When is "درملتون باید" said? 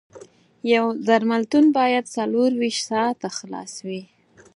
1.07-2.05